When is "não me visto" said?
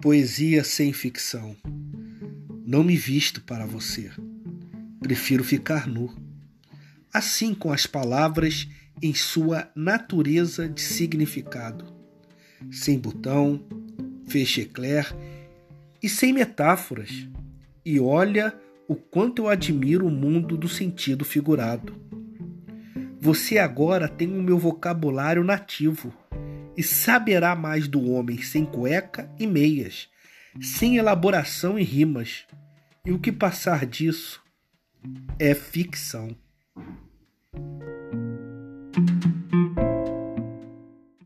2.64-3.40